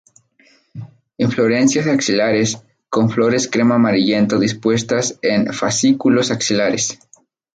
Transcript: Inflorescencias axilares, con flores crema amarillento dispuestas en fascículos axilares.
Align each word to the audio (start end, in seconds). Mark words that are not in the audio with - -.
Inflorescencias 1.25 1.85
axilares, 1.85 2.57
con 2.89 3.11
flores 3.11 3.47
crema 3.47 3.75
amarillento 3.75 4.39
dispuestas 4.39 5.19
en 5.21 5.53
fascículos 5.53 6.31
axilares. 6.31 6.97